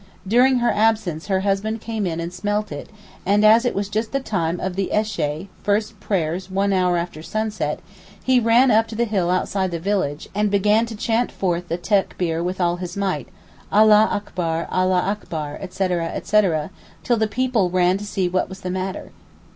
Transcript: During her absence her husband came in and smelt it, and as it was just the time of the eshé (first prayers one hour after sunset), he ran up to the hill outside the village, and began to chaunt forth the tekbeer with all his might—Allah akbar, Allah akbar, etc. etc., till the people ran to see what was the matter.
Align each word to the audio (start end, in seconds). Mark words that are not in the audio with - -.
During 0.27 0.55
her 0.57 0.71
absence 0.71 1.27
her 1.27 1.41
husband 1.41 1.79
came 1.79 2.07
in 2.07 2.19
and 2.19 2.33
smelt 2.33 2.71
it, 2.71 2.89
and 3.23 3.45
as 3.45 3.65
it 3.65 3.75
was 3.75 3.87
just 3.87 4.11
the 4.11 4.19
time 4.19 4.59
of 4.59 4.75
the 4.75 4.89
eshé 4.91 5.47
(first 5.61 5.99
prayers 5.99 6.49
one 6.49 6.73
hour 6.73 6.97
after 6.97 7.21
sunset), 7.21 7.81
he 8.23 8.39
ran 8.39 8.71
up 8.71 8.87
to 8.87 8.95
the 8.95 9.05
hill 9.05 9.29
outside 9.29 9.69
the 9.69 9.79
village, 9.79 10.27
and 10.33 10.49
began 10.49 10.87
to 10.87 10.95
chaunt 10.95 11.31
forth 11.31 11.67
the 11.67 11.77
tekbeer 11.77 12.43
with 12.43 12.59
all 12.59 12.77
his 12.77 12.97
might—Allah 12.97 14.09
akbar, 14.11 14.67
Allah 14.71 15.03
akbar, 15.05 15.59
etc. 15.61 16.07
etc., 16.07 16.71
till 17.03 17.17
the 17.17 17.27
people 17.27 17.69
ran 17.69 17.99
to 17.99 18.03
see 18.03 18.27
what 18.27 18.49
was 18.49 18.61
the 18.61 18.71
matter. 18.71 19.11